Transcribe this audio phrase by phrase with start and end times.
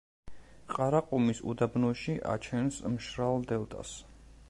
[0.75, 3.95] ყარაყუმის უდაბნოში აჩენს მშრალ დელტას.